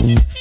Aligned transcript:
Thank 0.00 0.39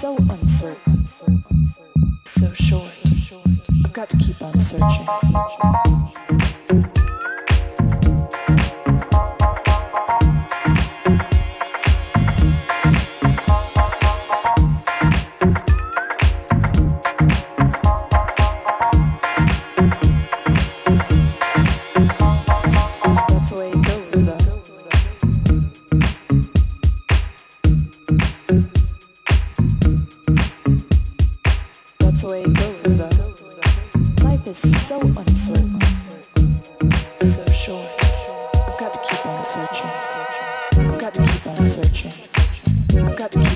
so. 0.00 0.49
Got 43.00 43.32
to 43.32 43.49